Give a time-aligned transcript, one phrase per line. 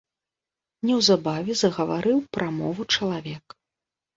[0.89, 3.45] Неўзабаве загаварыў прамову чалавек.